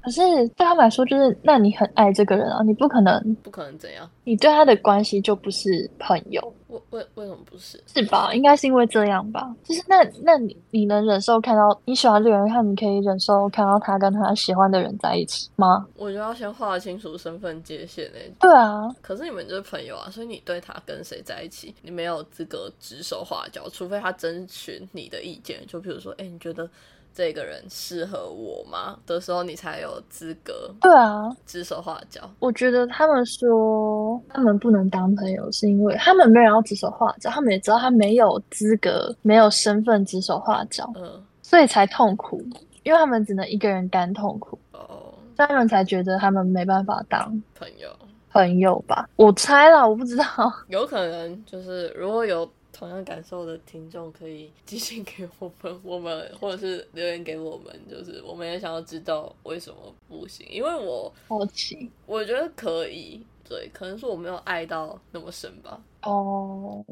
[0.02, 4.10] 可是对他们来说，就是那你很爱这个人啊，你不可能不可能怎样？
[4.24, 6.42] 你对他的关系就不是朋友？
[6.66, 7.80] 为为为什么不是？
[7.86, 8.34] 是吧？
[8.34, 9.54] 应该是因为这样吧？
[9.62, 15.86] 就是那那你你能忍受看到你喜欢这个人，看你可以忍受看到他跟他喜欢的人在一起吗？
[15.96, 18.28] 我觉得要先划清楚身份界限诶。
[18.40, 25.64] 对啊，可是你们就是朋友啊，所以你对他跟谁在一起，你没有资格指手画脚，除非他征询你的意见。
[25.68, 26.68] 就比如说，哎，你觉得？
[27.14, 28.98] 这个人适合我吗？
[29.06, 30.74] 的时候，你才有资格。
[30.80, 32.22] 对啊，指手画脚。
[32.38, 42.42] 我觉得他们说他们不能当朋友，是因为他们没有要指手画脚，他们也知道他没有资格、没有身份指手画脚，嗯，所以才痛苦，
[42.82, 44.58] 因为他们只能一个人干痛苦。
[44.72, 47.20] 哦，所以他们才觉得他们没办法当
[47.54, 47.88] 朋友，
[48.30, 49.08] 朋友吧？
[49.16, 50.24] 我猜了，我不知道，
[50.68, 52.50] 有可能就是如果有。
[52.72, 65.80] 同样感受的听众可以寄信给我们， 我们或者是留言给我们，就是我们也想要知道为什么不行，因为我好奇，我觉得可以，对，可能是我没有爱到那么深吧。
[66.02, 66.84] 哦，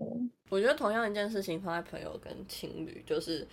[0.48, 3.46] 我觉得同样一件事情放在朋友跟情侣，就是。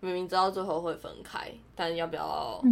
[0.00, 2.62] 明明知道最后会分开，但要不要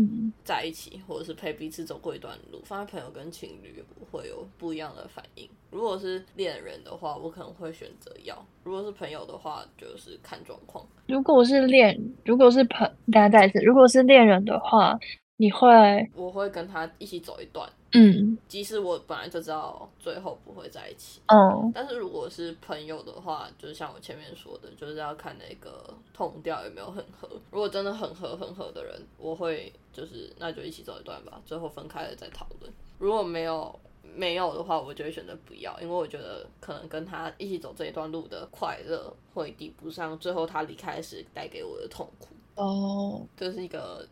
[0.44, 2.60] 在一起，或者是陪彼此走过一段路？
[2.64, 5.48] 放在朋友跟情侣会有不一样的反应。
[5.70, 10.86] 如果是恋人的话，我可能会选择要；如果是朋友的话，就是看状况。
[11.08, 14.98] 如果是恋，如果是朋，大家再一次，如果是恋人的话。
[15.38, 15.68] 你会，
[16.14, 27.28] 我会跟他一起走一段，嗯，即使我本来就知道最后不会在一起，嗯，但是如果是朋友的话，就是像我前面说的，就是要看那个痛调有没有很合。
[27.50, 32.72] 如果真的很合很合的人，我会就是那就一起走一段吧，最后分开了再讨论。
[32.98, 42.28] 如果没有没有的话，我就会选择不要，因为我觉得可能跟他一起走这一段路的快乐会抵不上最后他离开时带给我的痛苦。
[42.54, 44.06] 哦，这是一个。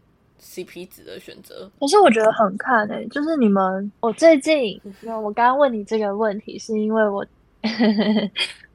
[0.45, 7.25] CP 值的选择，可是我觉得很看诶，就是你们，我最近，我刚刚问你这个问题，是因为我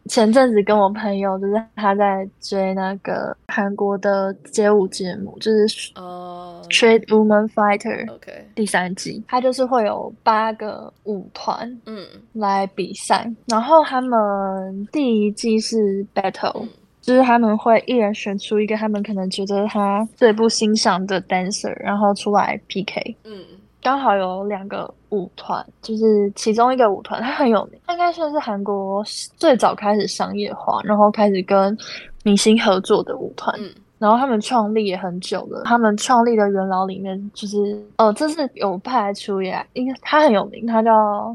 [0.10, 12.04] 前阵子跟我朋友，就是他在追那个韩国的街舞节目，就是呃，Trade Woman Fighter，OK，第三季，他就是会有八个舞团，嗯，
[12.34, 16.68] 来比赛，然后他们第一季是 Battle。
[17.10, 23.18] 就是他们会一人选出一个他们可能觉得他最不欣赏的 dancer，然后出来 PK。
[23.24, 23.44] 嗯，
[23.82, 29.04] 刚好有两个舞团，就是其中一个舞团，他很有名，它应该算是韩国
[29.38, 31.76] 最早开始商业化，然后开始跟
[32.22, 33.60] 明星合作的舞团。
[33.60, 40.92] 嗯，然后他们创立也很久了，他们创立的元老里面就是，哦，这是有派出耶，应该他很有名，他叫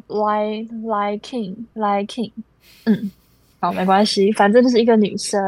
[0.07, 2.31] Lie Lie King Lie King，
[2.85, 3.11] 嗯。
[3.65, 5.41] 好，没关系，反正就是一个女生，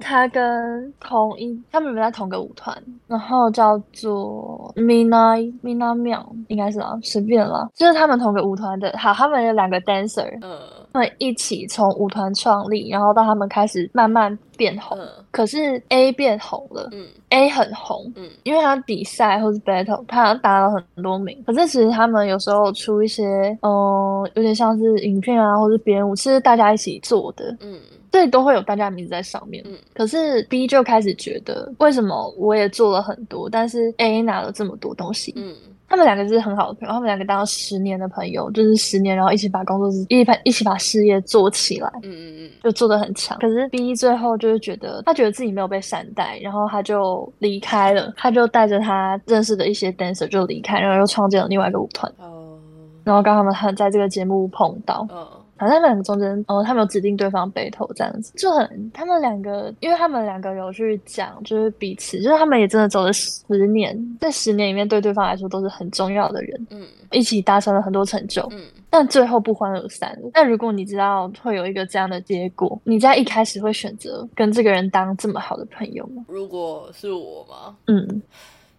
[0.00, 2.76] 她跟同一，他们在同个舞团，
[3.06, 8.92] 然后叫做 Mina Mina 妙，应该是啊，随便了，就是他们同个舞团的。
[8.98, 10.58] 好，他们有两个 dancer，嗯，
[10.92, 14.36] 他们一起从舞团创立，然后到他们开始慢慢。
[14.56, 14.98] 变红，
[15.30, 21.42] 可是 A 变红了，嗯，A 很红，嗯，因为他比赛或是 battle，他打了很多名。
[21.46, 23.24] 可是其实他们有时候出一些，
[23.62, 27.78] 嗯，有点像是影片啊，或是编舞，是大家一起做的，嗯，
[28.12, 29.62] 所以都会有大家名字在上面。
[29.66, 35.32] 嗯，可是 B 就开始觉得，为什么我也做了很多，但是 A 拿了这么多东西？
[35.36, 35.54] 嗯。
[35.94, 43.38] 他们两个是很好的朋友，他们两个当了十年的朋友，就是十年，然后一起把工作一起把一起把事业做起来，嗯嗯嗯，就做的很强。
[43.38, 52.12] 可是 B 最后就是觉得他觉得自己没有被善待，然后他就离开了，他就带着他认识的一些 dancer 就离开，然后又创建了另外一个舞团。
[52.18, 52.58] 哦，
[53.04, 55.06] 然后刚他们还在这个节目碰到。
[55.08, 70.18] 反正他们两个中间，哦，他们有指定对方背头这样子，就很他们两个，因为他们两个有去讲，就是彼此，就是他们也真的走了十年，在十年里面对对方来说都是很重要的人，嗯，一起达成了很多成就，嗯，但最后不欢而散。
[70.32, 76.24] 那如果你知道会有一个这样的结果，你在一开始会选择跟这个人当这么好的朋友吗？
[76.28, 77.76] 如果是我吗？
[77.86, 78.22] 嗯，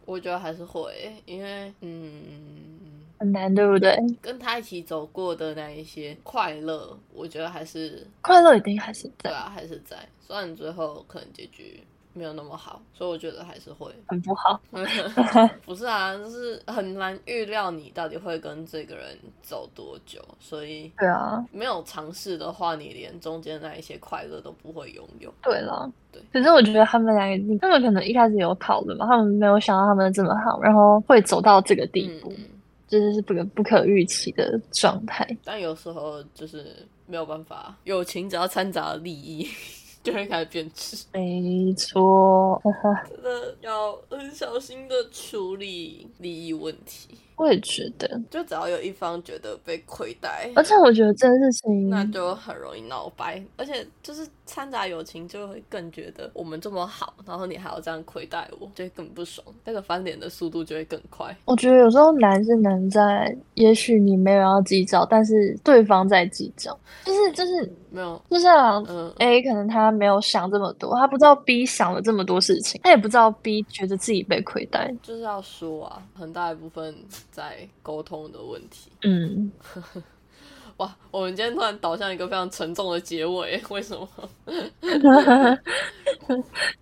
[0.05, 0.91] 我觉得还是会，
[1.25, 2.74] 因为，嗯。
[3.17, 3.97] 很难，对不对？
[4.21, 9.97] 跟他一起走过的那一些快乐，我觉得还是快乐一定还是在，对啊，还是在。
[10.19, 11.81] 虽然最后可能结局。
[12.17, 14.57] 没有那么好，所以我觉得还是会很不好。
[15.65, 25.29] 不是啊，就是很难预料你到底会跟这个人走多久，所以对啊，没有尝试的话，你连中间那一些快乐都不会拥有。
[25.43, 26.21] 对了，对。
[26.31, 32.31] 可是我觉得他们两个，他们可能一开始有讨论嘛，他们没有想到他们这么好，然后会走到这个地步，
[32.87, 35.27] 就是是不可不可预期的状态。
[35.43, 39.47] 但有时候就是没有办法，友情只要掺杂利益。
[40.05, 42.61] 就会开始变质，没错，
[43.09, 47.17] 真的要很小心的处理利益问题。
[47.35, 53.43] 我也觉得，就只要有一方觉得被亏待，而且我觉得这件事情，那就很容易闹掰。
[53.57, 59.45] 而且就是掺杂友情，就会更觉得我们这么好，然后你还要这样亏待我，就会更不爽。
[59.63, 61.35] 那个翻脸的速度就会更快。
[61.45, 76.95] 我觉得有时候难是难在，也许你没有要计较，但是对方在计较，就是就是没有，就像嗯 A 可能他没有想这么多，他不知道 B 想了这么多事情，他也不知道 B 觉得自己被亏待，就是要说啊，很大一部分。
[77.35, 78.89] 在沟通的问题。
[79.03, 79.51] 嗯，
[80.77, 84.07] 哇，我们今天突然导向一个非常沉重的结尾， 为什么？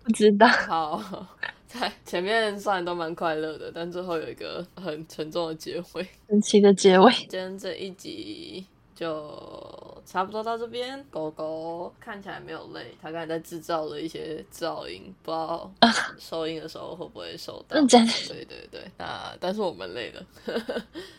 [0.04, 0.46] 不知道。
[0.46, 1.26] 好，
[1.66, 7.12] 在前面虽然都蛮快乐的，但最后有一个很沉重的结尾，神奇的结尾。
[7.28, 9.92] 今天这一集就。
[10.06, 15.72] 差不多到这边，狗狗看起来没有累，它刚才在制造了一些噪音，不知道
[16.20, 17.80] 收音的时候会不会收到。
[17.86, 20.22] 对对对，那但是我们累了。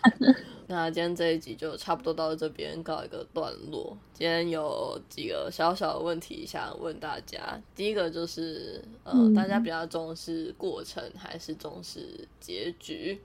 [0.67, 3.97] 那今天这一集就差不多到这边告一个段落。
[4.13, 13.19] 今天有几个小小的问题想问大家，第一个就是，呃，大家比较重视过程还是重视结局？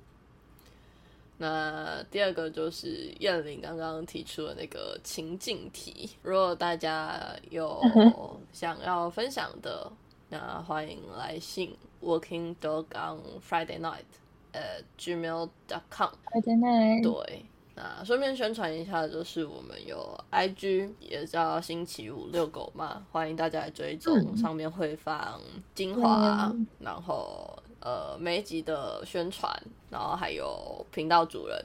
[1.42, 7.18] 那第二个就是燕玲刚刚提出的那个情境题，如果大家
[7.48, 7.80] 有
[8.52, 9.90] 想要分享的，
[10.28, 14.04] 那欢迎来信 working dog on Friday night
[14.52, 14.60] 呃
[14.98, 25.40] gmail dot com Friday night 对，那顺便宣传一下，就是我们有 IG 也叫星期五遛狗嘛，欢迎大家来追踪，上面会放
[25.74, 27.58] 精华，然后。
[27.80, 29.50] 呃，每一集的宣传，
[29.90, 31.64] 然后还有频道主人，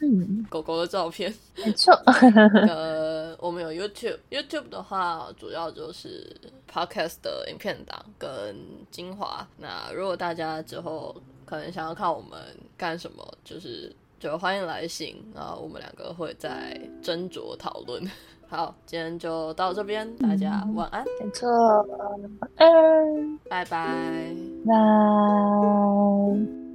[0.00, 1.92] 嗯， 狗狗的照片，没错。
[2.68, 6.36] 呃，我们有 YouTube，YouTube 的话主要就是
[6.72, 8.56] Podcast 的影片档跟
[8.90, 9.46] 精华。
[9.56, 12.38] 那如果大家之后可能想要看我们
[12.76, 18.02] 干什么，就是就欢迎来信，然后我们两个会再斟酌讨论。
[18.50, 21.04] 好，今天就到这边，大家晚安。
[21.22, 21.46] 没错，
[21.82, 22.00] 晚
[22.56, 23.86] 安，拜拜，
[24.66, 26.67] 拜。